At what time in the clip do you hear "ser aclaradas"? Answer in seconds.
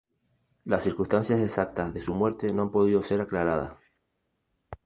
3.03-3.77